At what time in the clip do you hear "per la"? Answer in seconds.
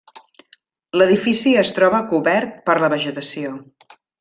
2.71-2.91